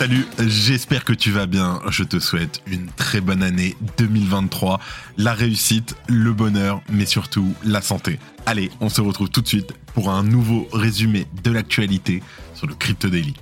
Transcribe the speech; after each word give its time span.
Salut, 0.00 0.26
j'espère 0.38 1.04
que 1.04 1.12
tu 1.12 1.30
vas 1.30 1.44
bien. 1.44 1.78
Je 1.90 2.04
te 2.04 2.20
souhaite 2.20 2.62
une 2.66 2.86
très 2.86 3.20
bonne 3.20 3.42
année 3.42 3.76
2023. 3.98 4.80
La 5.18 5.34
réussite, 5.34 5.94
le 6.08 6.32
bonheur, 6.32 6.80
mais 6.90 7.04
surtout 7.04 7.52
la 7.64 7.82
santé. 7.82 8.18
Allez, 8.46 8.70
on 8.80 8.88
se 8.88 9.02
retrouve 9.02 9.28
tout 9.28 9.42
de 9.42 9.46
suite 9.46 9.74
pour 9.92 10.08
un 10.08 10.22
nouveau 10.22 10.66
résumé 10.72 11.26
de 11.44 11.50
l'actualité 11.50 12.22
sur 12.54 12.66
le 12.66 12.74
Crypto 12.74 13.10
Daily. 13.10 13.34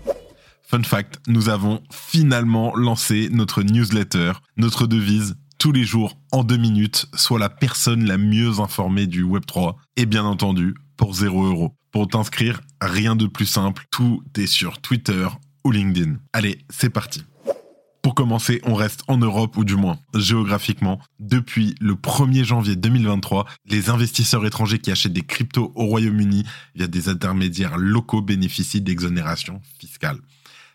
Fun 0.65 0.83
fact, 0.83 1.21
nous 1.29 1.49
avons 1.49 1.81
finalement 1.93 2.75
lancé 2.75 3.29
notre 3.31 3.63
newsletter, 3.63 4.33
notre 4.57 4.89
devise 4.89 5.37
tous 5.61 5.71
les 5.71 5.85
jours 5.85 6.19
en 6.33 6.43
deux 6.43 6.57
minutes, 6.57 7.07
soit 7.15 7.39
la 7.39 7.51
personne 7.51 8.05
la 8.05 8.19
mieux 8.19 8.59
informée 8.59 9.07
du 9.07 9.25
Web3, 9.25 9.77
et 9.95 10.07
bien 10.07 10.25
entendu 10.25 10.75
pour 10.97 11.15
0 11.15 11.45
euros. 11.45 11.77
Pour 11.93 12.09
t'inscrire, 12.09 12.63
rien 12.81 13.15
de 13.15 13.29
plus 13.29 13.47
simple, 13.47 13.87
tout 13.93 14.25
est 14.37 14.49
sur 14.49 14.81
Twitter, 14.81 15.29
LinkedIn. 15.71 16.17
Allez, 16.33 16.59
c'est 16.71 16.91
parti. 16.91 17.25
Pour 18.03 18.15
commencer, 18.15 18.61
on 18.65 18.75
reste 18.75 19.03
en 19.09 19.19
Europe 19.19 19.57
ou 19.57 19.65
du 19.65 19.77
moins 19.77 19.99
géographiquement. 20.15 21.01
Depuis 21.19 21.75
le 21.81 21.95
1er 21.95 22.45
janvier 22.45 22.77
2023, 22.77 23.45
les 23.67 23.91
investisseurs 23.91 24.47
étrangers 24.47 24.79
qui 24.79 24.91
achètent 24.91 25.13
des 25.13 25.23
cryptos 25.23 25.73
au 25.75 25.85
Royaume-Uni 25.85 26.45
via 26.75 26.87
des 26.87 27.09
intermédiaires 27.09 27.77
locaux 27.77 28.23
bénéficient 28.23 28.81
d'exonération 28.81 29.61
fiscale. 29.79 30.19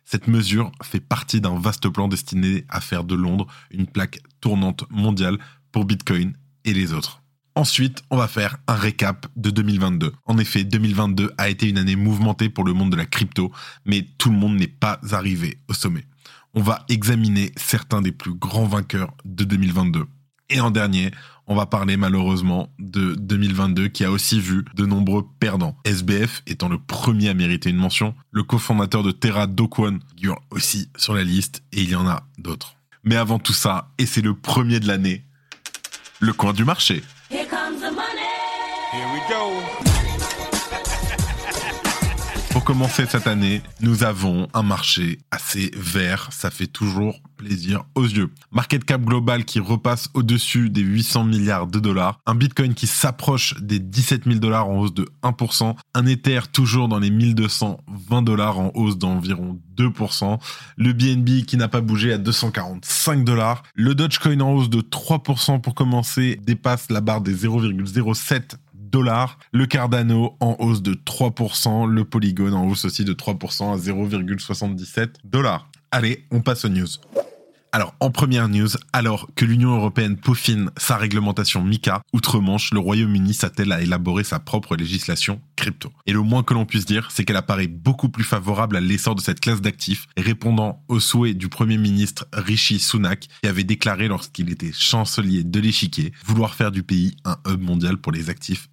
Cette 0.05 0.27
mesure 0.27 0.71
fait 0.83 0.99
partie 0.99 1.41
d'un 1.41 1.57
vaste 1.57 1.89
plan 1.89 2.07
destiné 2.07 2.65
à 2.69 2.81
faire 2.81 3.03
de 3.03 3.15
Londres 3.15 3.47
une 3.71 3.87
plaque 3.87 4.19
tournante 4.41 4.83
mondiale 4.91 5.39
pour 5.71 5.85
Bitcoin 5.85 6.33
et 6.65 6.73
les 6.73 6.93
autres. 6.93 7.22
Ensuite, 7.55 8.03
on 8.09 8.17
va 8.17 8.27
faire 8.27 8.57
un 8.67 8.75
récap 8.75 9.27
de 9.35 9.51
2022. 9.51 10.11
En 10.25 10.37
effet, 10.39 10.63
2022 10.63 11.31
a 11.37 11.49
été 11.49 11.69
une 11.69 11.77
année 11.77 11.95
mouvementée 11.95 12.49
pour 12.49 12.63
le 12.63 12.73
monde 12.73 12.91
de 12.91 12.95
la 12.95 13.05
crypto, 13.05 13.51
mais 13.85 14.07
tout 14.17 14.31
le 14.31 14.37
monde 14.37 14.55
n'est 14.55 14.67
pas 14.67 14.99
arrivé 15.11 15.59
au 15.67 15.73
sommet. 15.73 16.05
On 16.55 16.61
va 16.61 16.83
examiner 16.89 17.51
certains 17.55 18.01
des 18.01 18.11
plus 18.11 18.33
grands 18.33 18.65
vainqueurs 18.65 19.13
de 19.25 19.43
2022. 19.43 20.05
Et 20.49 20.59
en 20.61 20.71
dernier, 20.71 21.11
on 21.45 21.55
va 21.55 21.65
parler 21.65 21.95
malheureusement 21.95 22.69
de 22.79 23.15
2022 23.15 23.87
qui 23.89 24.03
a 24.03 24.11
aussi 24.11 24.39
vu 24.39 24.65
de 24.75 24.85
nombreux 24.85 25.27
perdants. 25.39 25.77
SBF 25.85 26.41
étant 26.47 26.69
le 26.69 26.79
premier 26.79 27.29
à 27.29 27.33
mériter 27.33 27.69
une 27.69 27.77
mention, 27.77 28.15
le 28.31 28.43
cofondateur 28.43 29.03
de 29.03 29.11
Terra 29.11 29.45
Dokwon 29.45 29.99
figure 30.09 30.41
aussi 30.49 30.89
sur 30.97 31.13
la 31.13 31.23
liste 31.23 31.63
et 31.71 31.81
il 31.81 31.89
y 31.89 31.95
en 31.95 32.07
a 32.07 32.23
d'autres. 32.37 32.75
Mais 33.03 33.15
avant 33.15 33.39
tout 33.39 33.53
ça, 33.53 33.91
et 33.97 34.05
c'est 34.05 34.21
le 34.21 34.33
premier 34.33 34.79
de 34.79 34.87
l'année, 34.87 35.23
le 36.19 36.33
coin 36.33 36.53
du 36.53 36.65
marché. 36.65 37.03
Pour 42.51 42.63
commencer 42.63 43.05
cette 43.07 43.25
année, 43.25 43.63
nous 43.81 44.03
avons 44.03 44.47
un 44.53 44.61
marché 44.61 45.17
assez 45.31 45.71
vert, 45.75 46.29
ça 46.31 46.51
fait 46.51 46.67
toujours 46.67 47.19
plaisir 47.35 47.83
aux 47.95 48.05
yeux. 48.05 48.29
Market 48.51 48.85
cap 48.85 49.01
global 49.01 49.43
qui 49.43 49.59
repasse 49.59 50.09
au-dessus 50.13 50.69
des 50.69 50.81
800 50.81 51.23
milliards 51.23 51.65
de 51.65 51.79
dollars, 51.79 52.19
un 52.27 52.35
Bitcoin 52.35 52.75
qui 52.75 52.85
s'approche 52.85 53.59
des 53.59 53.79
17 53.79 54.25
000 54.25 54.37
dollars 54.37 54.69
en 54.69 54.77
hausse 54.77 54.93
de 54.93 55.09
1%, 55.23 55.75
un 55.95 56.05
Ether 56.05 56.41
toujours 56.51 56.87
dans 56.87 56.99
les 56.99 57.09
1220 57.09 58.21
dollars 58.21 58.59
en 58.59 58.71
hausse 58.75 58.99
d'environ 58.99 59.59
2%, 59.75 60.37
le 60.77 60.93
BNB 60.93 61.45
qui 61.45 61.57
n'a 61.57 61.67
pas 61.67 61.81
bougé 61.81 62.13
à 62.13 62.19
245 62.19 63.23
dollars, 63.23 63.63
le 63.73 63.95
Dogecoin 63.95 64.39
en 64.41 64.53
hausse 64.53 64.69
de 64.69 64.81
3% 64.81 65.59
pour 65.59 65.73
commencer 65.73 66.39
dépasse 66.43 66.91
la 66.91 67.01
barre 67.01 67.21
des 67.21 67.35
0,07 67.35 68.57
Le 69.51 69.65
Cardano 69.65 70.35
en 70.39 70.55
hausse 70.59 70.83
de 70.83 70.93
3%. 70.93 71.87
Le 71.87 72.05
Polygon 72.05 72.53
en 72.53 72.67
hausse 72.67 72.85
aussi 72.85 73.03
de 73.03 73.13
3% 73.13 73.73
à 73.73 73.77
0,77 73.77 75.15
dollars. 75.23 75.69
Allez, 75.91 76.25
on 76.31 76.41
passe 76.41 76.65
aux 76.65 76.69
news. 76.69 76.87
Alors, 77.71 77.95
en 77.99 78.11
première 78.11 78.49
news, 78.49 78.69
alors 78.93 79.29
que 79.35 79.45
l'Union 79.45 79.75
européenne 79.75 80.15
peaufine 80.15 80.69
sa 80.77 80.95
réglementation 80.95 81.63
MICA, 81.63 82.03
outre-Manche, 82.13 82.71
le 82.71 82.77
Royaume-Uni 82.77 83.33
s'attelle 83.33 83.71
à 83.71 83.81
élaborer 83.81 84.23
sa 84.23 84.37
propre 84.37 84.75
législation 84.75 85.41
crypto. 85.55 85.91
Et 86.05 86.13
le 86.13 86.21
moins 86.21 86.43
que 86.43 86.53
l'on 86.53 86.67
puisse 86.67 86.85
dire, 86.85 87.09
c'est 87.09 87.25
qu'elle 87.25 87.35
apparaît 87.35 87.65
beaucoup 87.65 88.09
plus 88.09 88.23
favorable 88.23 88.77
à 88.77 88.79
l'essor 88.79 89.15
de 89.15 89.21
cette 89.21 89.39
classe 89.39 89.59
d'actifs, 89.59 90.05
répondant 90.15 90.83
au 90.87 90.99
souhait 90.99 91.33
du 91.33 91.49
Premier 91.49 91.79
ministre 91.79 92.27
Rishi 92.31 92.77
Sunak, 92.77 93.27
qui 93.41 93.49
avait 93.49 93.63
déclaré 93.63 94.07
lorsqu'il 94.07 94.51
était 94.51 94.71
chancelier 94.71 95.43
de 95.43 95.59
l'échiquier, 95.59 96.13
vouloir 96.25 96.53
faire 96.53 96.69
du 96.69 96.83
pays 96.83 97.15
un 97.25 97.37
hub 97.47 97.59
mondial 97.59 97.97
pour 97.97 98.11
les 98.11 98.29
actifs 98.29 98.69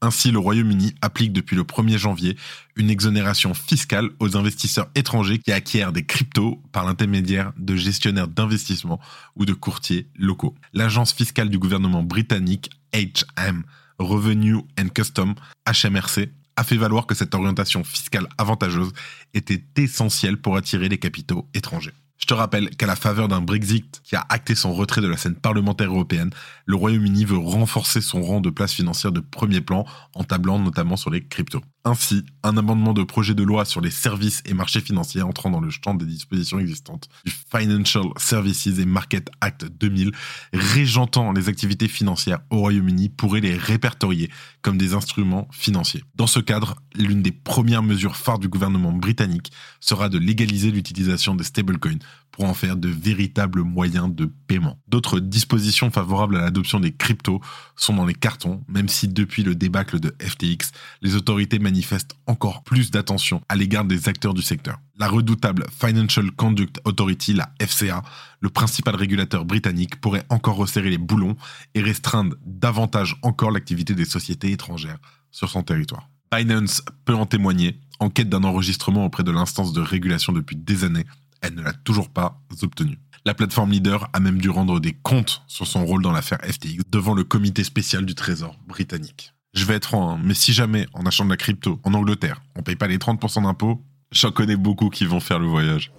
Ainsi, 0.00 0.30
le 0.30 0.38
Royaume-Uni 0.38 0.94
applique 1.00 1.32
depuis 1.32 1.56
le 1.56 1.62
1er 1.62 1.98
janvier 1.98 2.36
une 2.76 2.90
exonération 2.90 3.54
fiscale 3.54 4.10
aux 4.18 4.36
investisseurs 4.36 4.88
étrangers 4.94 5.38
qui 5.38 5.52
acquièrent 5.52 5.92
des 5.92 6.04
cryptos 6.04 6.60
par 6.72 6.84
l'intermédiaire 6.84 7.52
de 7.56 7.76
gestionnaires 7.76 8.28
d'investissement 8.28 9.00
ou 9.36 9.44
de 9.44 9.52
courtiers 9.52 10.08
locaux. 10.16 10.54
L'agence 10.72 11.12
fiscale 11.12 11.48
du 11.48 11.58
gouvernement 11.58 12.02
britannique 12.02 12.70
HM 12.92 13.62
Revenue 13.98 14.58
and 14.78 14.88
Custom 14.94 15.34
HMRC 15.66 16.30
a 16.56 16.64
fait 16.64 16.76
valoir 16.76 17.06
que 17.06 17.14
cette 17.14 17.34
orientation 17.34 17.84
fiscale 17.84 18.28
avantageuse 18.38 18.92
était 19.34 19.62
essentielle 19.76 20.36
pour 20.36 20.56
attirer 20.56 20.88
les 20.88 20.98
capitaux 20.98 21.48
étrangers. 21.54 21.94
Je 22.18 22.26
te 22.26 22.34
rappelle 22.34 22.70
qu'à 22.70 22.86
la 22.86 22.96
faveur 22.96 23.28
d'un 23.28 23.40
Brexit 23.40 24.00
qui 24.04 24.16
a 24.16 24.24
acté 24.28 24.54
son 24.54 24.72
retrait 24.72 25.00
de 25.00 25.08
la 25.08 25.16
scène 25.16 25.34
parlementaire 25.34 25.90
européenne, 25.90 26.30
le 26.64 26.76
Royaume-Uni 26.76 27.24
veut 27.24 27.36
renforcer 27.36 28.00
son 28.00 28.22
rang 28.22 28.40
de 28.40 28.50
place 28.50 28.72
financière 28.72 29.12
de 29.12 29.20
premier 29.20 29.60
plan 29.60 29.84
en 30.14 30.24
tablant 30.24 30.58
notamment 30.58 30.96
sur 30.96 31.10
les 31.10 31.26
cryptos. 31.26 31.60
Ainsi, 31.86 32.24
un 32.42 32.56
amendement 32.56 32.94
de 32.94 33.02
projet 33.02 33.34
de 33.34 33.42
loi 33.42 33.66
sur 33.66 33.82
les 33.82 33.90
services 33.90 34.42
et 34.46 34.54
marchés 34.54 34.80
financiers 34.80 35.20
entrant 35.20 35.50
dans 35.50 35.60
le 35.60 35.68
champ 35.68 35.94
des 35.94 36.06
dispositions 36.06 36.58
existantes 36.58 37.10
du 37.26 37.30
Financial 37.30 38.04
Services 38.16 38.68
and 38.80 38.86
Market 38.86 39.28
Act 39.42 39.66
2000, 39.66 40.10
régentant 40.54 41.32
les 41.32 41.50
activités 41.50 41.86
financières 41.86 42.40
au 42.48 42.60
Royaume-Uni 42.60 43.10
pourrait 43.10 43.42
les 43.42 43.54
répertorier 43.54 44.30
comme 44.62 44.78
des 44.78 44.94
instruments 44.94 45.46
financiers. 45.52 46.02
Dans 46.14 46.26
ce 46.26 46.40
cadre, 46.40 46.76
l'une 46.94 47.20
des 47.20 47.32
premières 47.32 47.82
mesures 47.82 48.16
phares 48.16 48.38
du 48.38 48.48
gouvernement 48.48 48.92
britannique 48.92 49.52
sera 49.80 50.08
de 50.08 50.16
légaliser 50.16 50.70
l'utilisation 50.70 51.34
des 51.34 51.44
stablecoins 51.44 51.98
pour 52.34 52.46
en 52.46 52.54
faire 52.54 52.76
de 52.76 52.88
véritables 52.88 53.62
moyens 53.62 54.12
de 54.12 54.24
paiement. 54.48 54.76
D'autres 54.88 55.20
dispositions 55.20 55.92
favorables 55.92 56.36
à 56.36 56.40
l'adoption 56.40 56.80
des 56.80 56.92
cryptos 56.92 57.40
sont 57.76 57.94
dans 57.94 58.04
les 58.04 58.14
cartons, 58.14 58.64
même 58.66 58.88
si 58.88 59.06
depuis 59.06 59.44
le 59.44 59.54
débâcle 59.54 60.00
de 60.00 60.12
FTX, 60.20 60.72
les 61.00 61.14
autorités 61.14 61.60
manifestent 61.60 62.16
encore 62.26 62.64
plus 62.64 62.90
d'attention 62.90 63.40
à 63.48 63.54
l'égard 63.54 63.84
des 63.84 64.08
acteurs 64.08 64.34
du 64.34 64.42
secteur. 64.42 64.80
La 64.98 65.06
redoutable 65.06 65.64
Financial 65.70 66.28
Conduct 66.32 66.80
Authority, 66.84 67.34
la 67.34 67.52
FCA, 67.64 68.02
le 68.40 68.50
principal 68.50 68.96
régulateur 68.96 69.44
britannique, 69.44 70.00
pourrait 70.00 70.26
encore 70.28 70.56
resserrer 70.56 70.90
les 70.90 70.98
boulons 70.98 71.36
et 71.76 71.82
restreindre 71.82 72.34
davantage 72.44 73.16
encore 73.22 73.52
l'activité 73.52 73.94
des 73.94 74.04
sociétés 74.04 74.50
étrangères 74.50 74.98
sur 75.30 75.48
son 75.50 75.62
territoire. 75.62 76.08
Binance 76.32 76.82
peut 77.04 77.14
en 77.14 77.26
témoigner, 77.26 77.78
en 78.00 78.10
quête 78.10 78.28
d'un 78.28 78.42
enregistrement 78.42 79.04
auprès 79.04 79.22
de 79.22 79.30
l'instance 79.30 79.72
de 79.72 79.80
régulation 79.80 80.32
depuis 80.32 80.56
des 80.56 80.82
années, 80.82 81.06
elle 81.44 81.54
ne 81.54 81.62
l'a 81.62 81.72
toujours 81.72 82.08
pas 82.08 82.40
obtenu. 82.62 82.98
La 83.26 83.34
plateforme 83.34 83.70
leader 83.70 84.08
a 84.12 84.20
même 84.20 84.40
dû 84.40 84.50
rendre 84.50 84.80
des 84.80 84.92
comptes 84.92 85.42
sur 85.46 85.66
son 85.66 85.84
rôle 85.84 86.02
dans 86.02 86.12
l'affaire 86.12 86.38
FTX 86.42 86.82
devant 86.90 87.14
le 87.14 87.24
comité 87.24 87.64
spécial 87.64 88.04
du 88.04 88.14
Trésor 88.14 88.58
britannique. 88.66 89.34
Je 89.54 89.64
vais 89.64 89.74
être 89.74 89.86
franc, 89.86 90.10
hein, 90.14 90.20
mais 90.22 90.34
si 90.34 90.52
jamais 90.52 90.86
en 90.94 91.06
achetant 91.06 91.24
de 91.24 91.30
la 91.30 91.36
crypto 91.36 91.80
en 91.84 91.94
Angleterre, 91.94 92.42
on 92.56 92.62
paye 92.62 92.76
pas 92.76 92.88
les 92.88 92.98
30% 92.98 93.44
d'impôts, 93.44 93.82
j'en 94.10 94.30
connais 94.30 94.56
beaucoup 94.56 94.90
qui 94.90 95.04
vont 95.04 95.20
faire 95.20 95.38
le 95.38 95.46
voyage. 95.46 95.92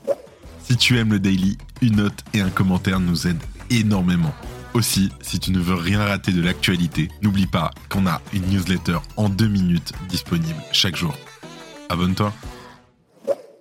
Si 0.64 0.78
tu 0.78 0.98
aimes 0.98 1.12
le 1.12 1.20
daily, 1.20 1.58
une 1.82 1.98
note 1.98 2.24
et 2.34 2.42
un 2.42 2.50
commentaire 2.50 3.00
nous 3.00 3.28
aident 3.28 3.44
énormément. 3.70 4.34
Aussi, 4.74 5.10
si 5.22 5.40
tu 5.40 5.52
ne 5.52 5.60
veux 5.60 5.76
rien 5.76 6.04
rater 6.04 6.32
de 6.32 6.42
l'actualité, 6.42 7.10
n'oublie 7.22 7.48
pas 7.48 7.72
qu'on 7.88 8.08
a 8.08 8.22
une 8.34 8.46
newsletter 8.48 8.98
en 9.16 9.30
deux 9.30 9.48
minutes 9.48 9.94
disponible 10.10 10.62
chaque 10.74 10.96
jour. 10.96 11.16
Abonne-toi. 11.90 12.34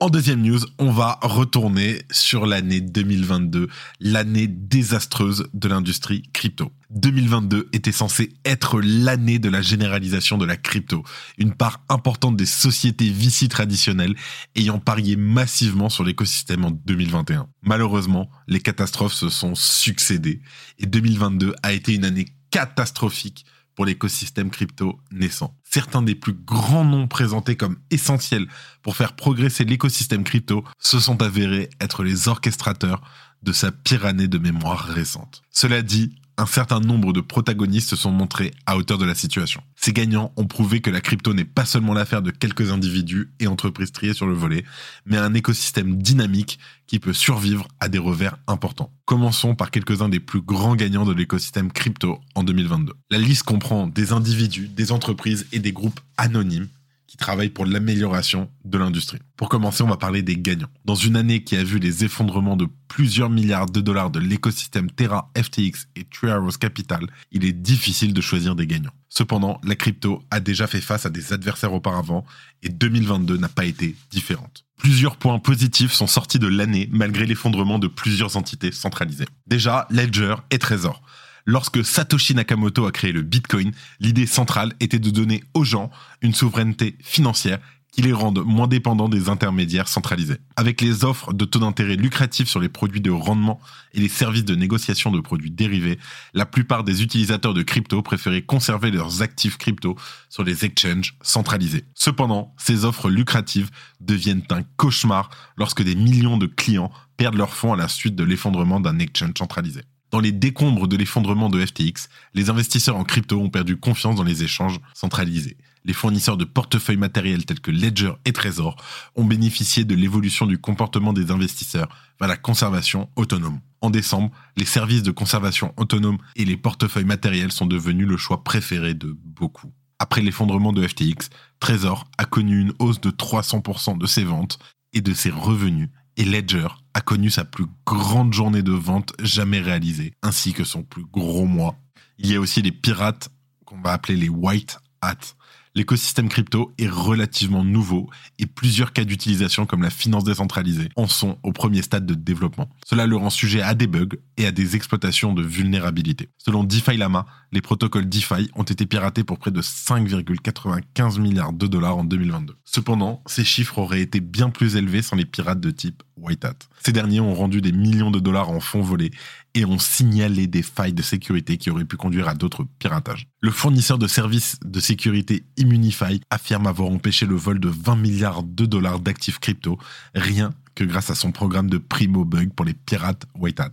En 0.04 0.10
deuxième 0.10 0.42
news, 0.42 0.60
on 0.78 0.90
va 0.90 1.18
retourner 1.22 2.02
sur 2.10 2.44
l'année 2.44 2.82
2022, 2.82 3.68
l'année 4.00 4.46
désastreuse 4.46 5.48
de 5.54 5.66
l'industrie 5.66 6.24
crypto. 6.34 6.70
2022 6.90 7.70
était 7.72 7.90
censé 7.90 8.34
être 8.44 8.82
l'année 8.82 9.38
de 9.38 9.48
la 9.48 9.62
généralisation 9.62 10.36
de 10.36 10.44
la 10.44 10.58
crypto, 10.58 11.04
une 11.38 11.54
part 11.54 11.82
importante 11.88 12.36
des 12.36 12.44
sociétés 12.44 13.08
VC 13.08 13.48
traditionnelles 13.48 14.14
ayant 14.56 14.78
parié 14.78 15.16
massivement 15.16 15.88
sur 15.88 16.04
l'écosystème 16.04 16.66
en 16.66 16.70
2021. 16.70 17.48
Malheureusement, 17.62 18.28
les 18.46 18.60
catastrophes 18.60 19.14
se 19.14 19.30
sont 19.30 19.54
succédées 19.54 20.42
et 20.78 20.84
2022 20.84 21.54
a 21.62 21.72
été 21.72 21.94
une 21.94 22.04
année 22.04 22.26
catastrophique 22.50 23.46
pour 23.74 23.84
l'écosystème 23.84 24.50
crypto 24.50 24.98
naissant. 25.10 25.56
Certains 25.64 26.02
des 26.02 26.14
plus 26.14 26.34
grands 26.34 26.84
noms 26.84 27.08
présentés 27.08 27.56
comme 27.56 27.78
essentiels 27.90 28.46
pour 28.82 28.96
faire 28.96 29.14
progresser 29.16 29.64
l'écosystème 29.64 30.24
crypto 30.24 30.64
se 30.78 31.00
sont 31.00 31.22
avérés 31.22 31.70
être 31.80 32.02
les 32.02 32.28
orchestrateurs 32.28 33.02
de 33.42 33.52
sa 33.52 33.72
pire 33.72 34.06
année 34.06 34.28
de 34.28 34.38
mémoire 34.38 34.84
récente. 34.86 35.42
Cela 35.50 35.82
dit, 35.82 36.14
un 36.36 36.46
certain 36.46 36.80
nombre 36.80 37.12
de 37.12 37.20
protagonistes 37.20 37.90
se 37.90 37.96
sont 37.96 38.10
montrés 38.10 38.52
à 38.66 38.76
hauteur 38.76 38.98
de 38.98 39.04
la 39.04 39.14
situation. 39.14 39.62
Ces 39.76 39.92
gagnants 39.92 40.32
ont 40.36 40.46
prouvé 40.46 40.80
que 40.80 40.90
la 40.90 41.00
crypto 41.00 41.34
n'est 41.34 41.44
pas 41.44 41.64
seulement 41.64 41.94
l'affaire 41.94 42.22
de 42.22 42.30
quelques 42.30 42.70
individus 42.70 43.30
et 43.40 43.46
entreprises 43.46 43.92
triées 43.92 44.14
sur 44.14 44.26
le 44.26 44.34
volet, 44.34 44.64
mais 45.06 45.16
un 45.16 45.34
écosystème 45.34 45.96
dynamique 45.96 46.58
qui 46.86 46.98
peut 46.98 47.12
survivre 47.12 47.68
à 47.80 47.88
des 47.88 47.98
revers 47.98 48.36
importants. 48.46 48.92
Commençons 49.04 49.54
par 49.54 49.70
quelques-uns 49.70 50.08
des 50.08 50.20
plus 50.20 50.40
grands 50.40 50.76
gagnants 50.76 51.04
de 51.04 51.12
l'écosystème 51.12 51.70
crypto 51.70 52.20
en 52.34 52.42
2022. 52.42 52.92
La 53.10 53.18
liste 53.18 53.44
comprend 53.44 53.86
des 53.86 54.12
individus, 54.12 54.68
des 54.68 54.92
entreprises 54.92 55.46
et 55.52 55.60
des 55.60 55.72
groupes 55.72 56.00
anonymes 56.16 56.68
qui 57.06 57.16
travaillent 57.16 57.50
pour 57.50 57.66
l'amélioration 57.66 58.50
de 58.64 58.78
l'industrie. 58.78 59.18
Pour 59.36 59.48
commencer, 59.48 59.82
on 59.82 59.88
va 59.88 59.96
parler 59.96 60.22
des 60.22 60.36
gagnants. 60.36 60.68
Dans 60.84 60.94
une 60.94 61.16
année 61.16 61.44
qui 61.44 61.56
a 61.56 61.64
vu 61.64 61.78
les 61.78 62.04
effondrements 62.04 62.56
de 62.56 62.66
plusieurs 62.88 63.30
milliards 63.30 63.70
de 63.70 63.80
dollars 63.80 64.10
de 64.10 64.20
l'écosystème 64.20 64.90
Terra, 64.90 65.30
FTX 65.36 65.88
et 65.96 66.04
Three 66.04 66.30
Arrows 66.30 66.52
Capital, 66.58 67.06
il 67.32 67.44
est 67.44 67.52
difficile 67.52 68.14
de 68.14 68.20
choisir 68.20 68.54
des 68.54 68.66
gagnants. 68.66 68.92
Cependant, 69.08 69.60
la 69.62 69.76
crypto 69.76 70.24
a 70.30 70.40
déjà 70.40 70.66
fait 70.66 70.80
face 70.80 71.06
à 71.06 71.10
des 71.10 71.32
adversaires 71.32 71.72
auparavant 71.72 72.24
et 72.62 72.68
2022 72.68 73.36
n'a 73.36 73.48
pas 73.48 73.64
été 73.64 73.94
différente. 74.10 74.64
Plusieurs 74.76 75.16
points 75.16 75.38
positifs 75.38 75.92
sont 75.92 76.08
sortis 76.08 76.38
de 76.38 76.48
l'année 76.48 76.88
malgré 76.90 77.26
l'effondrement 77.26 77.78
de 77.78 77.86
plusieurs 77.86 78.36
entités 78.36 78.72
centralisées. 78.72 79.26
Déjà, 79.46 79.86
Ledger 79.90 80.34
et 80.50 80.58
Trésor. 80.58 81.00
Lorsque 81.46 81.84
Satoshi 81.84 82.34
Nakamoto 82.34 82.86
a 82.86 82.92
créé 82.92 83.12
le 83.12 83.22
Bitcoin, 83.22 83.72
l'idée 84.00 84.26
centrale 84.26 84.72
était 84.80 84.98
de 84.98 85.10
donner 85.10 85.44
aux 85.52 85.64
gens 85.64 85.90
une 86.22 86.34
souveraineté 86.34 86.96
financière 87.02 87.58
qui 87.94 88.02
les 88.02 88.12
rende 88.12 88.44
moins 88.44 88.66
dépendants 88.66 89.08
des 89.08 89.28
intermédiaires 89.28 89.86
centralisés. 89.86 90.38
Avec 90.56 90.80
les 90.80 91.04
offres 91.04 91.32
de 91.32 91.44
taux 91.44 91.60
d'intérêt 91.60 91.94
lucratifs 91.94 92.48
sur 92.48 92.58
les 92.58 92.68
produits 92.68 93.00
de 93.00 93.10
rendement 93.10 93.60
et 93.92 94.00
les 94.00 94.08
services 94.08 94.44
de 94.44 94.56
négociation 94.56 95.12
de 95.12 95.20
produits 95.20 95.52
dérivés, 95.52 95.98
la 96.32 96.44
plupart 96.44 96.82
des 96.82 97.04
utilisateurs 97.04 97.54
de 97.54 97.62
crypto 97.62 98.02
préféraient 98.02 98.42
conserver 98.42 98.90
leurs 98.90 99.22
actifs 99.22 99.58
crypto 99.58 99.96
sur 100.28 100.42
les 100.42 100.64
exchanges 100.64 101.16
centralisés. 101.22 101.84
Cependant, 101.94 102.52
ces 102.58 102.84
offres 102.84 103.10
lucratives 103.10 103.70
deviennent 104.00 104.42
un 104.50 104.62
cauchemar 104.76 105.30
lorsque 105.56 105.84
des 105.84 105.94
millions 105.94 106.36
de 106.36 106.46
clients 106.46 106.90
perdent 107.16 107.36
leurs 107.36 107.54
fonds 107.54 107.74
à 107.74 107.76
la 107.76 107.86
suite 107.86 108.16
de 108.16 108.24
l'effondrement 108.24 108.80
d'un 108.80 108.98
exchange 108.98 109.34
centralisé. 109.38 109.82
Dans 110.14 110.20
les 110.20 110.30
décombres 110.30 110.86
de 110.86 110.96
l'effondrement 110.96 111.50
de 111.50 111.66
FTX, 111.66 112.08
les 112.34 112.48
investisseurs 112.48 112.94
en 112.94 113.02
crypto 113.02 113.36
ont 113.40 113.50
perdu 113.50 113.76
confiance 113.76 114.14
dans 114.14 114.22
les 114.22 114.44
échanges 114.44 114.78
centralisés. 114.94 115.56
Les 115.84 115.92
fournisseurs 115.92 116.36
de 116.36 116.44
portefeuilles 116.44 116.96
matériels 116.96 117.44
tels 117.44 117.58
que 117.58 117.72
Ledger 117.72 118.12
et 118.24 118.32
Trésor 118.32 118.76
ont 119.16 119.24
bénéficié 119.24 119.84
de 119.84 119.96
l'évolution 119.96 120.46
du 120.46 120.56
comportement 120.56 121.12
des 121.12 121.32
investisseurs 121.32 121.88
vers 122.20 122.28
la 122.28 122.36
conservation 122.36 123.10
autonome. 123.16 123.58
En 123.80 123.90
décembre, 123.90 124.30
les 124.56 124.64
services 124.64 125.02
de 125.02 125.10
conservation 125.10 125.74
autonome 125.76 126.18
et 126.36 126.44
les 126.44 126.56
portefeuilles 126.56 127.04
matériels 127.04 127.50
sont 127.50 127.66
devenus 127.66 128.06
le 128.06 128.16
choix 128.16 128.44
préféré 128.44 128.94
de 128.94 129.18
beaucoup. 129.24 129.72
Après 129.98 130.22
l'effondrement 130.22 130.72
de 130.72 130.86
FTX, 130.86 131.28
Trésor 131.58 132.04
a 132.18 132.24
connu 132.24 132.60
une 132.60 132.72
hausse 132.78 133.00
de 133.00 133.10
300% 133.10 133.98
de 133.98 134.06
ses 134.06 134.22
ventes 134.22 134.60
et 134.92 135.00
de 135.00 135.12
ses 135.12 135.30
revenus 135.30 135.88
et 136.16 136.24
Ledger 136.24 136.68
a 136.94 137.00
connu 137.00 137.30
sa 137.30 137.44
plus 137.44 137.66
grande 137.86 138.32
journée 138.32 138.62
de 138.62 138.72
vente 138.72 139.12
jamais 139.20 139.60
réalisée, 139.60 140.12
ainsi 140.22 140.52
que 140.52 140.64
son 140.64 140.82
plus 140.82 141.04
gros 141.04 141.46
mois. 141.46 141.76
Il 142.18 142.30
y 142.30 142.36
a 142.36 142.40
aussi 142.40 142.62
les 142.62 142.72
pirates 142.72 143.28
qu'on 143.64 143.80
va 143.80 143.92
appeler 143.92 144.16
les 144.16 144.28
white 144.28 144.78
hats, 145.00 145.34
l'écosystème 145.74 146.28
crypto 146.28 146.72
est 146.78 146.88
relativement 146.88 147.64
nouveau 147.64 148.08
et 148.38 148.46
plusieurs 148.46 148.92
cas 148.92 149.04
d'utilisation 149.04 149.66
comme 149.66 149.82
la 149.82 149.90
finance 149.90 150.24
décentralisée 150.24 150.88
en 150.96 151.06
sont 151.06 151.38
au 151.42 151.52
premier 151.52 151.82
stade 151.82 152.06
de 152.06 152.14
développement. 152.14 152.68
Cela 152.86 153.06
le 153.06 153.16
rend 153.16 153.30
sujet 153.30 153.60
à 153.60 153.74
des 153.74 153.86
bugs 153.86 154.16
et 154.36 154.46
à 154.46 154.52
des 154.52 154.76
exploitations 154.76 155.32
de 155.32 155.42
vulnérabilité. 155.42 156.28
Selon 156.38 156.64
DeFi 156.64 156.96
Lama, 156.96 157.26
les 157.52 157.60
protocoles 157.60 158.08
DeFi 158.08 158.50
ont 158.54 158.62
été 158.64 158.86
piratés 158.86 159.24
pour 159.24 159.38
près 159.38 159.50
de 159.50 159.62
5,95 159.62 161.20
milliards 161.20 161.52
de 161.52 161.66
dollars 161.66 161.98
en 161.98 162.04
2022. 162.04 162.56
Cependant, 162.64 163.22
ces 163.26 163.44
chiffres 163.44 163.78
auraient 163.78 164.00
été 164.00 164.20
bien 164.20 164.50
plus 164.50 164.76
élevés 164.76 165.02
sans 165.02 165.16
les 165.16 165.24
pirates 165.24 165.60
de 165.60 165.70
type 165.70 166.02
White 166.16 166.44
Hat. 166.44 166.56
Ces 166.84 166.92
derniers 166.92 167.20
ont 167.20 167.34
rendu 167.34 167.60
des 167.60 167.72
millions 167.72 168.10
de 168.10 168.18
dollars 168.18 168.50
en 168.50 168.60
fonds 168.60 168.82
volés 168.82 169.10
et 169.54 169.64
ont 169.64 169.78
signalé 169.78 170.46
des 170.46 170.62
failles 170.62 170.92
de 170.92 171.02
sécurité 171.02 171.56
qui 171.56 171.70
auraient 171.70 171.84
pu 171.84 171.96
conduire 171.96 172.28
à 172.28 172.34
d'autres 172.34 172.66
piratages. 172.78 173.28
Le 173.40 173.50
fournisseur 173.50 173.98
de 173.98 174.06
services 174.06 174.58
de 174.64 174.80
sécurité 174.80 175.44
Immunify 175.56 176.20
affirme 176.30 176.66
avoir 176.66 176.88
empêché 176.88 177.26
le 177.26 177.36
vol 177.36 177.60
de 177.60 177.68
20 177.68 177.96
milliards 177.96 178.42
de 178.42 178.66
dollars 178.66 179.00
d'actifs 179.00 179.38
crypto, 179.38 179.78
rien 180.14 180.52
que 180.74 180.84
grâce 180.84 181.10
à 181.10 181.14
son 181.14 181.30
programme 181.30 181.70
de 181.70 181.78
primo 181.78 182.24
bug 182.24 182.52
pour 182.52 182.66
les 182.66 182.74
pirates 182.74 183.26
White 183.36 183.60
Hat. 183.60 183.72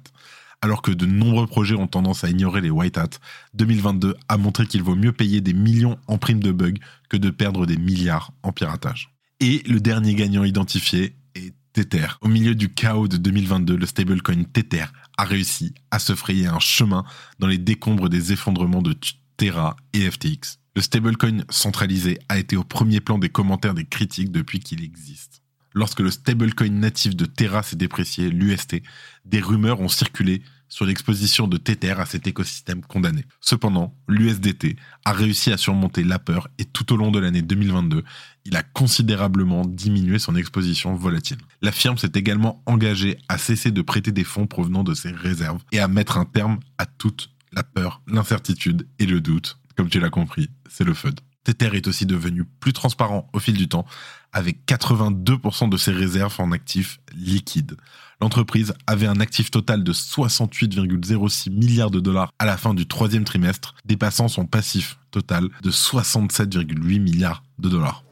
Alors 0.64 0.84
que 0.84 0.92
de 0.92 1.08
nombreux 1.08 1.48
projets 1.48 1.76
ont 1.76 1.88
tendance 1.88 2.24
à 2.24 2.30
ignorer 2.30 2.62
les 2.62 2.70
white 2.70 2.98
hats, 2.98 3.10
2022 3.56 4.16
a 4.28 4.38
montré 4.38 4.68
qu'il 4.68 4.84
vaut 4.84 4.96
mieux 4.96 5.12
payer 5.12 5.42
des 5.42 5.54
millions 5.54 5.98
en 6.08 6.20
primes 6.20 6.44
de 6.44 6.52
bugs 6.52 6.80
que 7.10 7.18
de 7.18 7.32
perdre 7.32 7.66
des 7.66 7.78
milliards 7.78 8.32
en 8.44 8.52
piratage. 8.52 9.12
Et 9.40 9.64
le 9.68 9.80
dernier 9.80 10.14
gagnant 10.14 10.44
identifié 10.44 11.16
est 11.34 11.56
Tether. 11.74 12.08
Au 12.22 12.28
milieu 12.28 12.54
du 12.54 12.70
chaos 12.70 13.08
de 13.08 13.18
2022, 13.18 13.76
le 13.76 13.86
stablecoin 13.88 14.44
Tether 14.44 14.86
a 15.18 15.26
réussi 15.26 15.74
à 15.90 15.98
se 15.98 16.14
frayer 16.14 16.46
un 16.46 16.60
chemin 16.60 17.06
dans 17.40 17.48
les 17.48 17.58
décombres 17.58 18.10
des 18.10 18.32
effondrements 18.32 18.84
de 18.84 18.96
Terra 19.38 19.76
et 19.94 20.10
FTX. 20.12 20.60
Le 20.76 20.82
stablecoin 20.84 21.44
centralisé 21.50 22.20
a 22.30 22.38
été 22.38 22.56
au 22.56 22.64
premier 22.64 23.02
plan 23.02 23.18
des 23.18 23.30
commentaires 23.30 23.74
des 23.74 23.86
critiques 23.86 24.32
depuis 24.32 24.60
qu'il 24.60 24.84
existe. 24.84 25.41
Lorsque 25.74 26.02
le 26.02 26.12
stablecoin 26.12 26.70
natif 26.70 27.16
de 27.16 27.26
Terra 27.26 27.64
s'est 27.64 27.76
déprécié, 27.76 28.30
l'UST, 28.30 28.82
des 29.26 29.40
rumeurs 29.40 29.80
ont 29.80 29.88
circulé 29.88 30.42
sur 30.72 30.86
l'exposition 30.86 31.48
de 31.48 31.58
Tether 31.58 31.96
à 32.00 32.06
cet 32.06 32.28
écosystème 32.28 32.82
condamné. 32.82 33.26
Cependant, 33.42 33.94
l'USDT 34.08 34.78
a 35.04 35.12
réussi 35.12 35.52
à 35.52 35.58
surmonter 35.58 36.04
la 36.04 36.18
peur 36.18 36.48
et 36.58 36.66
tout 36.66 36.94
au 36.94 36.98
long 36.98 37.12
de 37.12 37.20
l'année 37.20 37.42
2022, 37.42 38.04
il 38.46 38.56
a 38.56 38.64
considérablement 38.64 39.66
diminué 39.66 40.18
son 40.18 40.36
exposition 40.36 40.96
volatile. 40.96 41.38
La 41.62 41.74
firme 41.74 41.98
s'est 41.98 42.12
également 42.16 42.64
engagée 42.66 43.18
à 43.28 43.38
cesser 43.38 43.72
de 43.72 43.82
prêter 43.82 44.14
des 44.14 44.24
fonds 44.24 44.48
provenant 44.48 44.84
de 44.84 44.94
ses 44.94 45.12
réserves 45.12 45.62
et 45.74 45.80
à 45.80 45.90
mettre 45.90 46.18
un 46.18 46.26
terme 46.26 46.60
à 46.78 46.86
toute 46.86 47.30
la 47.52 47.64
peur, 47.64 48.02
l'incertitude 48.08 48.88
et 48.98 49.06
le 49.06 49.20
doute. 49.20 49.58
Comme 49.76 49.90
tu 49.90 50.00
l'as 50.00 50.10
compris, 50.10 50.50
c'est 50.70 50.86
le 50.86 50.94
FUD. 50.94 51.20
Tether 51.44 51.76
est 51.76 51.88
aussi 51.88 52.06
devenu 52.06 52.46
plus 52.46 52.72
transparent 52.74 53.28
au 53.34 53.40
fil 53.40 53.58
du 53.58 53.68
temps, 53.68 53.86
avec 54.34 54.66
82% 54.68 55.70
de 55.70 55.78
ses 55.78 55.92
réserves 55.92 56.36
en 56.40 56.52
actifs 56.52 57.00
liquides. 57.16 57.76
L'entreprise 58.22 58.74
avait 58.86 59.08
un 59.08 59.20
actif 59.20 59.50
total 59.50 59.84
de 59.84 59.94
68,06 59.94 61.50
milliards 61.52 61.92
de 61.92 62.00
dollars 62.00 62.32
à 62.38 62.46
la 62.46 62.56
fin 62.56 62.74
du 62.74 62.86
troisième 62.86 63.24
trimestre, 63.24 63.76
dépassant 63.84 64.28
son 64.28 64.46
passif 64.46 65.00
total 65.10 65.50
de 65.64 65.72
67,8 65.72 67.00
milliards 67.00 67.44
de 67.58 67.70
dollars. 67.70 68.04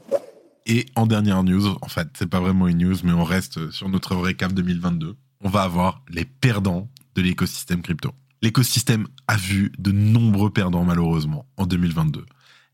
Et 0.66 0.86
en 0.96 1.06
dernière 1.06 1.44
news, 1.44 1.78
en 1.82 1.88
fait, 1.88 2.08
c'est 2.18 2.30
pas 2.30 2.40
vraiment 2.40 2.68
une 2.68 2.80
news, 2.80 2.98
mais 3.04 3.14
on 3.14 3.24
reste 3.24 3.72
sur 3.72 3.90
notre 3.90 4.16
récap 4.16 4.54
2022. 4.54 5.16
On 5.42 5.50
va 5.50 5.62
avoir 5.62 6.02
les 6.10 6.26
perdants 6.26 6.90
de 7.16 7.22
l'écosystème 7.22 7.82
crypto. 7.82 8.12
L'écosystème 8.42 9.08
a 9.28 9.36
vu 9.36 9.72
de 9.78 9.92
nombreux 9.92 10.50
perdants 10.50 10.86
malheureusement 10.86 11.46
en 11.58 11.66
2022. 11.66 12.26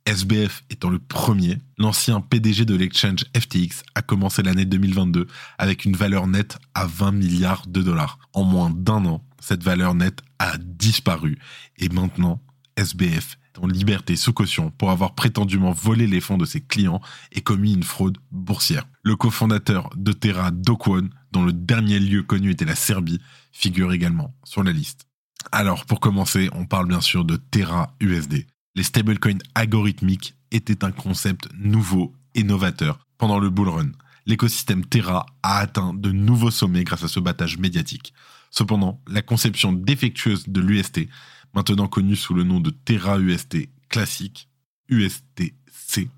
SBF 0.07 0.63
étant 0.69 0.89
le 0.89 0.99
premier, 0.99 1.57
l'ancien 1.79 2.21
PDG 2.21 2.65
de 2.65 2.75
l'exchange 2.75 3.25
FTX 3.35 3.83
a 3.95 4.03
commencé 4.03 4.43
l'année 4.43 4.65
2022 4.65 5.25
avec 5.57 5.83
une 5.83 5.95
valeur 5.95 6.27
nette 6.27 6.59
à 6.75 6.85
20 6.85 7.11
milliards 7.11 7.65
de 7.67 7.81
dollars. 7.81 8.19
En 8.33 8.43
moins 8.43 8.69
d'un 8.69 9.03
an, 9.05 9.25
cette 9.39 9.63
valeur 9.63 9.95
nette 9.95 10.19
a 10.37 10.57
disparu 10.59 11.39
et 11.77 11.89
maintenant 11.89 12.39
SBF 12.77 13.37
est 13.55 13.59
en 13.59 13.65
liberté 13.65 14.15
sous 14.15 14.31
caution 14.31 14.69
pour 14.69 14.91
avoir 14.91 15.15
prétendument 15.15 15.71
volé 15.71 16.05
les 16.05 16.21
fonds 16.21 16.37
de 16.37 16.45
ses 16.45 16.61
clients 16.61 17.01
et 17.31 17.41
commis 17.41 17.73
une 17.73 17.83
fraude 17.83 18.19
boursière. 18.31 18.87
Le 19.01 19.15
cofondateur 19.15 19.89
de 19.95 20.11
Terra, 20.11 20.51
Dokwon, 20.51 21.09
dont 21.31 21.43
le 21.43 21.53
dernier 21.53 21.99
lieu 21.99 22.21
connu 22.21 22.51
était 22.51 22.65
la 22.65 22.75
Serbie, 22.75 23.21
figure 23.51 23.91
également 23.91 24.35
sur 24.43 24.63
la 24.63 24.71
liste. 24.71 25.07
Alors, 25.51 25.85
pour 25.85 25.99
commencer, 25.99 26.49
on 26.53 26.65
parle 26.65 26.87
bien 26.87 27.01
sûr 27.01 27.25
de 27.25 27.37
Terra 27.37 27.95
USD 27.99 28.45
les 28.75 28.83
stablecoins 28.83 29.39
algorithmiques 29.55 30.35
étaient 30.51 30.83
un 30.83 30.91
concept 30.91 31.49
nouveau 31.57 32.13
et 32.33 32.43
novateur 32.43 32.99
pendant 33.17 33.39
le 33.39 33.49
bull 33.49 33.69
run. 33.69 33.91
L'écosystème 34.25 34.85
Terra 34.85 35.25
a 35.43 35.59
atteint 35.59 35.93
de 35.93 36.11
nouveaux 36.11 36.51
sommets 36.51 36.83
grâce 36.83 37.03
à 37.03 37.07
ce 37.07 37.19
battage 37.19 37.57
médiatique. 37.57 38.13
Cependant, 38.51 39.01
la 39.07 39.21
conception 39.21 39.71
défectueuse 39.71 40.47
de 40.47 40.61
l'UST, 40.61 41.07
maintenant 41.53 41.87
connue 41.87 42.15
sous 42.15 42.33
le 42.33 42.43
nom 42.43 42.59
de 42.59 42.71
Terra 42.71 43.19
UST 43.19 43.69
classique, 43.89 44.49
USTC, 44.89 46.09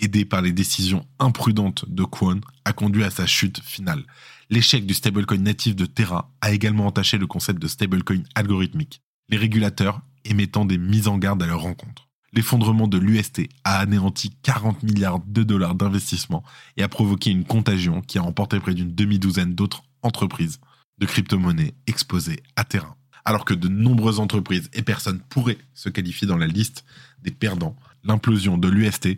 aidée 0.00 0.24
par 0.24 0.42
les 0.42 0.52
décisions 0.52 1.06
imprudentes 1.18 1.88
de 1.88 2.04
Kwon, 2.04 2.40
a 2.64 2.72
conduit 2.72 3.04
à 3.04 3.10
sa 3.10 3.26
chute 3.26 3.60
finale. 3.60 4.04
L'échec 4.50 4.86
du 4.86 4.94
stablecoin 4.94 5.38
natif 5.38 5.74
de 5.74 5.86
Terra 5.86 6.30
a 6.40 6.52
également 6.52 6.86
entaché 6.86 7.16
le 7.16 7.26
concept 7.26 7.60
de 7.60 7.68
stablecoin 7.68 8.22
algorithmique, 8.34 9.00
les 9.30 9.38
régulateurs 9.38 10.02
émettant 10.24 10.64
des 10.64 10.78
mises 10.78 11.08
en 11.08 11.18
garde 11.18 11.42
à 11.42 11.46
leur 11.46 11.62
rencontre. 11.62 12.08
L'effondrement 12.32 12.88
de 12.88 12.98
l'UST 12.98 13.48
a 13.62 13.78
anéanti 13.78 14.30
40 14.42 14.82
milliards 14.82 15.20
de 15.24 15.44
dollars 15.44 15.76
d'investissement 15.76 16.42
et 16.76 16.82
a 16.82 16.88
provoqué 16.88 17.30
une 17.30 17.44
contagion 17.44 18.00
qui 18.00 18.18
a 18.18 18.24
emporté 18.24 18.58
près 18.58 18.74
d'une 18.74 18.92
demi-douzaine 18.92 19.54
d'autres 19.54 19.84
entreprises 20.02 20.58
de 20.98 21.06
crypto-monnaies 21.06 21.74
exposées 21.86 22.42
à 22.56 22.64
terrain. 22.64 22.96
Alors 23.24 23.44
que 23.44 23.54
de 23.54 23.68
nombreuses 23.68 24.18
entreprises 24.18 24.68
et 24.72 24.82
personnes 24.82 25.20
pourraient 25.28 25.58
se 25.74 25.88
qualifier 25.88 26.26
dans 26.26 26.36
la 26.36 26.46
liste 26.46 26.84
des 27.22 27.30
perdants, 27.30 27.76
l'implosion 28.02 28.58
de 28.58 28.68
l'UST 28.68 29.16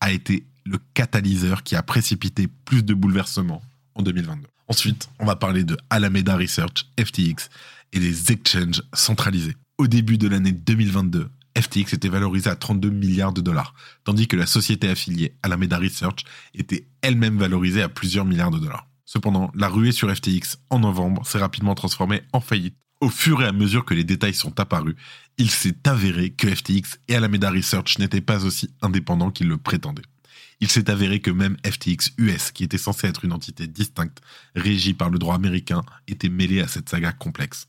a 0.00 0.10
été 0.10 0.46
le 0.64 0.78
catalyseur 0.94 1.62
qui 1.62 1.76
a 1.76 1.82
précipité 1.82 2.48
plus 2.64 2.82
de 2.82 2.94
bouleversements 2.94 3.62
en 3.94 4.02
2022. 4.02 4.48
Ensuite, 4.68 5.10
on 5.18 5.26
va 5.26 5.36
parler 5.36 5.64
de 5.64 5.76
Alameda 5.90 6.36
Research, 6.36 6.86
FTX, 6.98 7.50
et 7.92 8.00
des 8.00 8.32
exchanges 8.32 8.82
centralisés. 8.92 9.54
Au 9.76 9.88
début 9.88 10.18
de 10.18 10.28
l'année 10.28 10.52
2022, 10.52 11.30
FTX 11.58 11.94
était 11.94 12.08
valorisé 12.08 12.48
à 12.48 12.54
32 12.54 12.90
milliards 12.90 13.32
de 13.32 13.40
dollars, 13.40 13.74
tandis 14.04 14.28
que 14.28 14.36
la 14.36 14.46
société 14.46 14.88
affiliée 14.88 15.34
Alameda 15.42 15.78
Research 15.78 16.24
était 16.54 16.86
elle-même 17.02 17.38
valorisée 17.38 17.82
à 17.82 17.88
plusieurs 17.88 18.24
milliards 18.24 18.52
de 18.52 18.60
dollars. 18.60 18.86
Cependant, 19.04 19.50
la 19.52 19.68
ruée 19.68 19.90
sur 19.90 20.14
FTX 20.14 20.58
en 20.70 20.78
novembre 20.78 21.26
s'est 21.26 21.38
rapidement 21.38 21.74
transformée 21.74 22.22
en 22.32 22.40
faillite. 22.40 22.76
Au 23.00 23.08
fur 23.08 23.42
et 23.42 23.46
à 23.46 23.52
mesure 23.52 23.84
que 23.84 23.94
les 23.94 24.04
détails 24.04 24.32
sont 24.32 24.60
apparus, 24.60 24.94
il 25.38 25.50
s'est 25.50 25.76
avéré 25.88 26.30
que 26.30 26.54
FTX 26.54 27.00
et 27.08 27.16
Alameda 27.16 27.50
Research 27.50 27.98
n'étaient 27.98 28.20
pas 28.20 28.44
aussi 28.44 28.70
indépendants 28.80 29.32
qu'ils 29.32 29.48
le 29.48 29.58
prétendaient. 29.58 30.02
Il 30.60 30.68
s'est 30.68 30.88
avéré 30.88 31.20
que 31.20 31.32
même 31.32 31.56
FTX 31.66 32.12
US, 32.18 32.52
qui 32.52 32.62
était 32.62 32.78
censé 32.78 33.08
être 33.08 33.24
une 33.24 33.32
entité 33.32 33.66
distincte, 33.66 34.20
régie 34.54 34.94
par 34.94 35.10
le 35.10 35.18
droit 35.18 35.34
américain, 35.34 35.82
était 36.06 36.28
mêlé 36.28 36.60
à 36.60 36.68
cette 36.68 36.88
saga 36.88 37.10
complexe. 37.10 37.66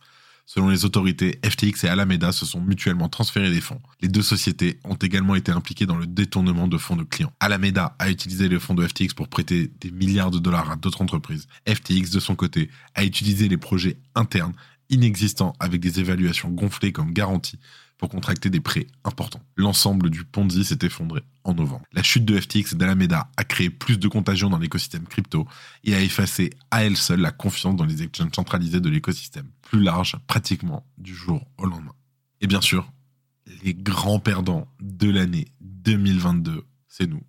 Selon 0.48 0.70
les 0.70 0.86
autorités, 0.86 1.40
FTX 1.44 1.86
et 1.86 1.88
Alameda 1.88 2.32
se 2.32 2.46
sont 2.46 2.62
mutuellement 2.62 3.10
transférés 3.10 3.50
des 3.50 3.62
fonds. 3.62 3.82
Les 4.02 4.08
deux 4.08 4.22
sociétés 4.22 4.80
ont 4.84 4.96
également 4.96 5.34
été 5.34 5.52
impliquées 5.52 5.88
dans 5.88 5.98
le 5.98 6.06
détournement 6.06 6.68
de 6.68 6.78
fonds 6.78 6.96
de 6.96 7.04
clients. 7.04 7.34
Alameda 7.40 7.96
a 7.98 8.12
utilisé 8.12 8.48
les 8.48 8.60
fonds 8.60 8.76
de 8.76 8.88
FTX 8.88 9.16
pour 9.16 9.28
prêter 9.28 9.72
des 9.82 9.90
milliards 9.90 10.30
de 10.30 10.38
dollars 10.38 10.70
à 10.70 10.76
d'autres 10.76 11.02
entreprises. 11.02 11.48
FTX, 11.68 12.12
de 12.12 12.20
son 12.20 12.36
côté, 12.36 12.70
a 12.94 13.04
utilisé 13.04 13.48
les 13.48 13.58
projets 13.58 13.98
internes 14.14 14.54
inexistants 14.92 15.54
avec 15.60 15.82
des 15.82 16.00
évaluations 16.00 16.50
gonflées 16.50 16.92
comme 16.92 17.12
garantie 17.12 17.60
pour 17.98 18.10
contracter 18.10 18.50
des 18.50 18.60
prêts 18.60 18.88
importants. 19.04 19.42
L'ensemble 19.56 20.10
du 20.10 20.26
Ponzi 20.26 20.66
s'est 20.66 20.80
effondré 20.82 21.22
en 21.44 21.54
novembre. 21.54 21.86
La 21.94 22.04
chute 22.04 22.26
de 22.26 22.40
FTX 22.40 22.74
et 22.74 22.76
d'Alameda 22.76 23.30
a 23.38 23.44
créé 23.44 23.70
plus 23.70 23.98
de 23.98 24.08
contagion 24.08 24.50
dans 24.50 24.58
l'écosystème 24.58 25.06
crypto 25.08 25.48
et 25.84 25.96
a 25.96 26.02
effacé 26.02 26.52
à 26.72 26.84
elle 26.84 26.98
seule 26.98 27.22
la 27.22 27.32
confiance 27.32 27.76
dans 27.76 27.86
les 27.86 28.04
exchanges 28.04 28.34
centralisés 28.36 28.82
de 28.82 28.90
l'écosystème, 28.90 29.50
plus 29.62 29.82
large 29.82 30.18
pratiquement 30.28 30.86
du 30.98 31.16
jour 31.16 31.46
au 31.58 31.66
lendemain. 31.66 31.96
Et 32.42 32.48
bien 32.48 32.62
sûr, 32.62 32.92
les 33.64 33.74
grands 33.74 34.20
perdants 34.20 34.68
de 34.82 35.10
l'année 35.10 35.48
2022, 35.62 36.66
c'est 36.88 37.08
nous, 37.08 37.24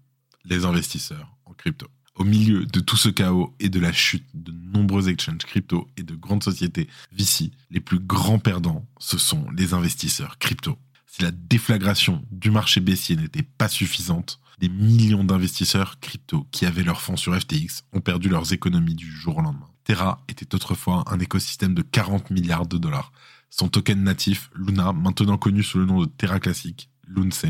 les 0.44 0.64
investisseurs 0.64 1.36
en 1.44 1.52
crypto. 1.52 1.86
Au 2.16 2.24
milieu 2.24 2.64
de 2.64 2.80
tout 2.80 2.96
ce 2.96 3.10
chaos 3.10 3.54
et 3.60 3.68
de 3.68 3.78
la 3.78 3.92
chute 3.92 4.26
de 4.32 4.50
nombreux 4.72 5.10
exchanges 5.10 5.44
crypto 5.44 5.86
et 5.98 6.02
de 6.02 6.14
grandes 6.14 6.42
sociétés 6.42 6.88
VC, 7.12 7.50
les 7.70 7.80
plus 7.80 7.98
grands 7.98 8.38
perdants, 8.38 8.86
ce 8.98 9.18
sont 9.18 9.50
les 9.50 9.74
investisseurs 9.74 10.38
crypto. 10.38 10.78
Si 11.06 11.20
la 11.20 11.30
déflagration 11.30 12.24
du 12.30 12.50
marché 12.50 12.80
baissier 12.80 13.16
n'était 13.16 13.42
pas 13.42 13.68
suffisante, 13.68 14.40
des 14.58 14.70
millions 14.70 15.24
d'investisseurs 15.24 16.00
crypto 16.00 16.46
qui 16.52 16.64
avaient 16.64 16.84
leurs 16.84 17.02
fonds 17.02 17.18
sur 17.18 17.38
FTX 17.38 17.84
ont 17.92 18.00
perdu 18.00 18.30
leurs 18.30 18.50
économies 18.54 18.94
du 18.94 19.10
jour 19.10 19.36
au 19.36 19.42
lendemain. 19.42 19.68
Terra 19.84 20.24
était 20.28 20.54
autrefois 20.54 21.04
un 21.08 21.18
écosystème 21.20 21.74
de 21.74 21.82
40 21.82 22.30
milliards 22.30 22.66
de 22.66 22.78
dollars. 22.78 23.12
Son 23.50 23.68
token 23.68 24.02
natif, 24.02 24.50
Luna, 24.54 24.94
maintenant 24.94 25.36
connu 25.36 25.62
sous 25.62 25.78
le 25.78 25.84
nom 25.84 26.00
de 26.00 26.06
Terra 26.06 26.40
Classic, 26.40 26.88
Lunce, 27.06 27.44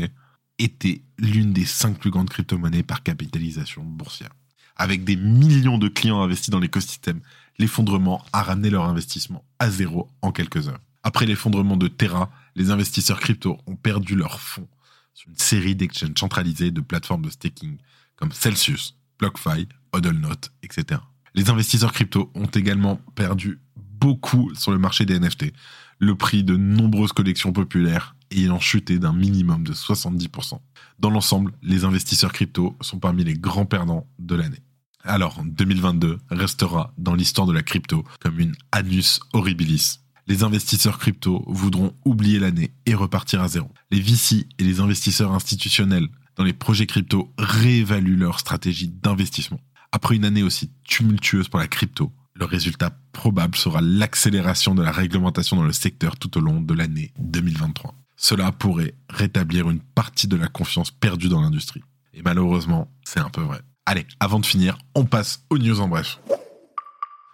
était 0.59 1.01
l'une 1.17 1.53
des 1.53 1.65
cinq 1.65 1.99
plus 1.99 2.11
grandes 2.11 2.29
crypto-monnaies 2.29 2.83
par 2.83 3.01
capitalisation 3.01 3.83
boursière. 3.83 4.31
Avec 4.77 5.03
des 5.03 5.15
millions 5.15 5.77
de 5.77 5.87
clients 5.87 6.21
investis 6.21 6.49
dans 6.49 6.59
l'écosystème, 6.59 7.19
l'effondrement 7.57 8.23
a 8.33 8.43
ramené 8.43 8.69
leur 8.69 8.85
investissement 8.85 9.43
à 9.59 9.69
zéro 9.69 10.09
en 10.21 10.31
quelques 10.31 10.67
heures. 10.67 10.79
Après 11.03 11.25
l'effondrement 11.25 11.77
de 11.77 11.87
Terra, 11.87 12.29
les 12.55 12.69
investisseurs 12.69 13.19
crypto 13.19 13.57
ont 13.65 13.75
perdu 13.75 14.15
leurs 14.15 14.39
fonds 14.39 14.67
sur 15.13 15.29
une 15.29 15.37
série 15.37 15.75
d'exchanges 15.75 16.19
centralisés 16.19 16.71
de 16.71 16.81
plateformes 16.81 17.23
de 17.23 17.29
staking 17.29 17.77
comme 18.15 18.31
Celsius, 18.31 18.95
BlockFi, 19.19 19.67
HODLNote, 19.93 20.51
etc. 20.63 21.01
Les 21.33 21.49
investisseurs 21.49 21.93
crypto 21.93 22.31
ont 22.35 22.47
également 22.47 22.97
perdu 23.15 23.59
beaucoup 23.75 24.53
sur 24.53 24.71
le 24.71 24.77
marché 24.77 25.05
des 25.05 25.19
NFT, 25.19 25.53
le 25.99 26.15
prix 26.15 26.43
de 26.43 26.55
nombreuses 26.55 27.13
collections 27.13 27.53
populaires 27.53 28.15
ayant 28.31 28.59
chuté 28.59 28.99
d'un 28.99 29.13
minimum 29.13 29.63
de 29.63 29.73
70%. 29.73 30.59
Dans 30.99 31.09
l'ensemble, 31.09 31.53
les 31.61 31.85
investisseurs 31.85 32.33
crypto 32.33 32.75
sont 32.81 32.99
parmi 32.99 33.23
les 33.23 33.35
grands 33.35 33.65
perdants 33.65 34.07
de 34.19 34.35
l'année. 34.35 34.61
Alors, 35.07 35.41
2022 35.45 36.19
restera 36.29 36.93
dans 36.97 37.15
l'histoire 37.15 37.47
de 37.47 37.53
la 37.53 37.63
crypto 37.63 38.03
comme 38.19 38.39
une 38.39 38.55
anus 38.73 39.21
horribilis. 39.31 40.01
Les 40.27 40.43
investisseurs 40.43 40.99
crypto 40.99 41.45
voudront 41.47 41.95
oublier 42.03 42.39
l'année 42.39 42.71
et 42.85 42.93
repartir 42.93 43.41
à 43.41 43.47
zéro. 43.47 43.71
Les 43.89 44.01
VC 44.01 44.45
et 44.59 44.63
les 44.63 44.81
investisseurs 44.81 45.31
institutionnels 45.31 46.09
dans 46.35 46.43
les 46.43 46.51
projets 46.51 46.85
crypto 46.85 47.31
réévaluent 47.37 48.17
leur 48.17 48.39
stratégie 48.39 48.89
d'investissement. 48.89 49.61
Après 49.93 50.17
une 50.17 50.25
année 50.25 50.43
aussi 50.43 50.71
tumultueuse 50.83 51.47
pour 51.47 51.61
la 51.61 51.67
crypto, 51.67 52.11
le 52.35 52.43
résultat 52.43 52.91
probable 53.13 53.55
sera 53.55 53.79
l'accélération 53.79 54.75
de 54.75 54.83
la 54.83 54.91
réglementation 54.91 55.55
dans 55.55 55.63
le 55.63 55.71
secteur 55.71 56.17
tout 56.17 56.37
au 56.37 56.41
long 56.41 56.59
de 56.59 56.73
l'année 56.73 57.13
2023. 57.19 57.95
Cela 58.17 58.51
pourrait 58.51 58.95
rétablir 59.09 59.69
une 59.69 59.79
partie 59.79 60.27
de 60.27 60.35
la 60.35 60.47
confiance 60.47 60.91
perdue 60.91 61.29
dans 61.29 61.41
l'industrie. 61.41 61.83
Et 62.13 62.21
malheureusement, 62.21 62.91
c'est 63.05 63.21
un 63.21 63.29
peu 63.29 63.41
vrai. 63.41 63.61
Allez, 63.89 64.05
avant 64.19 64.41
de 64.41 64.45
finir, 64.45 64.77
on 64.95 65.05
passe 65.05 65.45
aux 65.49 65.57
news 65.57 65.79
en 65.79 65.87
bref. 65.87 66.19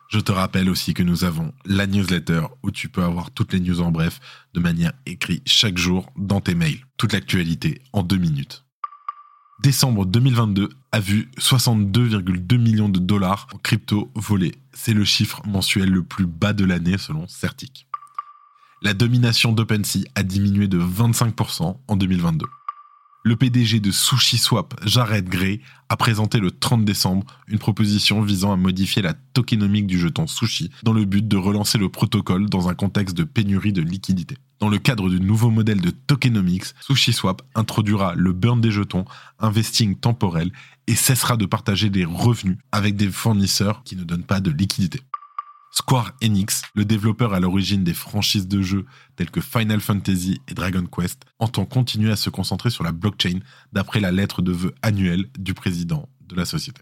Je 0.08 0.20
te 0.20 0.32
rappelle 0.32 0.70
aussi 0.70 0.94
que 0.94 1.02
nous 1.02 1.24
avons 1.24 1.52
la 1.66 1.88
newsletter 1.88 2.44
où 2.62 2.70
tu 2.70 2.90
peux 2.90 3.02
avoir 3.02 3.32
toutes 3.32 3.54
les 3.54 3.60
news 3.60 3.82
en 3.82 3.90
bref 3.90 4.20
de 4.54 4.60
manière 4.60 4.94
écrite 5.08 5.42
chaque 5.48 5.80
jour 5.80 6.12
dans 6.16 6.42
tes 6.42 6.54
mails. 6.54 6.78
Toute 6.96 7.14
l'actualité 7.14 7.82
en 7.92 8.04
deux 8.04 8.18
minutes. 8.18 8.66
Décembre 9.64 10.06
2022 10.06 10.70
a 10.92 11.00
vu 11.00 11.32
62,2 11.40 12.60
millions 12.60 12.90
de 12.90 13.00
dollars 13.00 13.48
en 13.52 13.58
crypto 13.58 14.12
volés. 14.14 14.54
C'est 14.74 14.94
le 14.94 15.06
chiffre 15.06 15.42
mensuel 15.48 15.90
le 15.90 16.04
plus 16.04 16.28
bas 16.28 16.54
de 16.54 16.66
l'année 16.66 17.00
selon 17.00 17.28
Certic. 17.28 17.88
La 18.84 18.94
domination 18.94 19.54
d'OpenSea 19.54 20.04
a 20.14 20.22
diminué 20.22 20.68
de 20.68 20.80
25% 20.80 21.80
en 21.88 21.96
2022 21.96 22.46
le 23.24 23.38
PDG 23.38 23.80
de 23.80 23.90
SushiSwap, 23.90 24.76
Jared 24.86 25.30
Gray, 25.30 25.62
a 25.88 25.96
présenté 25.96 26.40
le 26.40 26.52
30 26.52 26.84
décembre 26.84 27.26
une 27.48 27.58
proposition 27.58 28.22
visant 28.22 28.52
à 28.52 28.58
modifier 28.58 29.02
la 29.02 29.14
tokenomique 29.14 29.88
du 29.88 29.98
jeton 29.98 30.28
Sushi 30.28 30.72
dans 30.84 30.92
le 30.92 31.06
but 31.06 31.26
de 31.26 31.38
relancer 31.38 31.78
le 31.78 31.88
protocole 31.88 32.50
dans 32.50 32.68
un 32.68 32.74
contexte 32.74 33.16
de 33.16 33.24
pénurie 33.24 33.72
de 33.72 33.82
liquidités. 33.82 34.38
Dans 34.60 34.68
le 34.70 34.78
cadre 34.78 35.10
du 35.10 35.22
nouveau 35.22 35.50
modèle 35.50 35.80
de 35.80 35.92
tokenomics, 35.92 36.74
SushiSwap 36.82 37.42
introduira 37.56 38.14
le 38.16 38.34
burn 38.34 38.60
des 38.60 38.72
jetons, 38.72 39.06
investing 39.40 39.96
temporel 39.96 40.52
et 40.88 40.96
cessera 40.96 41.38
de 41.38 41.46
partager 41.46 41.90
des 41.90 42.06
revenus 42.06 42.58
avec 42.74 42.98
des 42.98 43.10
fournisseurs 43.10 43.84
qui 43.84 43.96
ne 43.96 44.04
donnent 44.04 44.24
pas 44.24 44.42
de 44.42 44.52
liquidité. 44.52 45.02
Square 45.76 46.12
Enix, 46.24 46.62
le 46.76 46.86
développeur 46.86 47.34
à 47.34 47.40
l'origine 47.40 47.84
des 47.84 47.96
franchises 47.96 48.48
de 48.48 48.62
jeux 48.62 48.86
telles 49.16 49.32
que 49.32 49.42
Final 49.42 49.82
Fantasy 49.82 50.40
et 50.48 50.54
Dragon 50.54 50.86
Quest, 50.86 51.26
entend 51.40 51.66
continuer 51.66 52.12
à 52.12 52.16
se 52.16 52.30
concentrer 52.30 52.70
sur 52.70 52.84
la 52.84 52.92
blockchain 52.92 53.40
d'après 53.72 54.00
la 54.00 54.12
lettre 54.12 54.44
de 54.44 54.52
vœux 54.52 54.76
annuelle 54.84 55.26
du 55.40 55.56
président 55.56 56.08
de 56.28 56.36
la 56.36 56.46
société. 56.46 56.80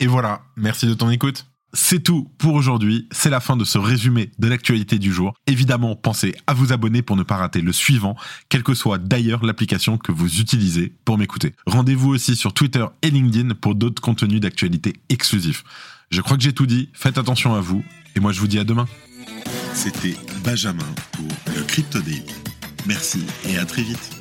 Et 0.00 0.06
voilà, 0.06 0.40
merci 0.56 0.86
de 0.86 0.94
ton 0.94 1.10
écoute. 1.10 1.44
C'est 1.74 2.02
tout 2.02 2.32
pour 2.38 2.54
aujourd'hui, 2.54 3.06
c'est 3.10 3.28
la 3.28 3.40
fin 3.40 3.54
de 3.54 3.64
ce 3.64 3.76
résumé 3.76 4.30
de 4.38 4.48
l'actualité 4.48 4.98
du 4.98 5.12
jour. 5.12 5.34
Évidemment, 5.46 5.94
pensez 5.94 6.34
à 6.46 6.54
vous 6.54 6.72
abonner 6.72 7.02
pour 7.02 7.16
ne 7.16 7.22
pas 7.22 7.36
rater 7.36 7.60
le 7.60 7.74
suivant, 7.74 8.16
quelle 8.48 8.62
que 8.62 8.72
soit 8.72 8.96
d'ailleurs 8.96 9.44
l'application 9.44 9.98
que 9.98 10.10
vous 10.10 10.40
utilisez 10.40 10.94
pour 11.04 11.18
m'écouter. 11.18 11.54
Rendez-vous 11.66 12.08
aussi 12.08 12.34
sur 12.34 12.54
Twitter 12.54 12.86
et 13.02 13.10
LinkedIn 13.10 13.54
pour 13.56 13.74
d'autres 13.74 14.00
contenus 14.00 14.40
d'actualité 14.40 14.94
exclusifs. 15.10 15.62
Je 16.10 16.20
crois 16.22 16.36
que 16.36 16.42
j'ai 16.42 16.52
tout 16.52 16.66
dit, 16.66 16.88
faites 16.94 17.18
attention 17.18 17.54
à 17.54 17.60
vous, 17.60 17.84
et 18.16 18.20
moi 18.20 18.32
je 18.32 18.40
vous 18.40 18.46
dis 18.46 18.58
à 18.58 18.64
demain. 18.64 18.86
C'était 19.74 20.16
Benjamin 20.42 20.86
pour 21.12 21.28
le 21.54 21.62
Crypto 21.62 22.00
Daily. 22.00 22.24
Merci 22.86 23.22
et 23.48 23.58
à 23.58 23.66
très 23.66 23.82
vite. 23.82 24.17